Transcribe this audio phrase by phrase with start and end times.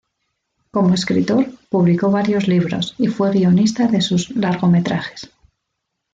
[0.71, 5.29] Como escritor, publicó varios libros y fue guionista de sus largometrajes.